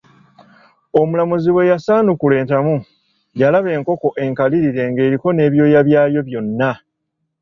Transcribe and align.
Omulamuzi 0.99 1.49
bwe 1.51 1.69
yasanukula 1.71 2.35
entamu, 2.41 2.75
yalaba 3.39 3.69
enkonko 3.77 4.07
enkalirire 4.23 4.83
ng'eriko 4.89 5.27
ne 5.33 5.45
byooya 5.51 5.81
byayo 5.87 6.19
byona! 6.27 6.71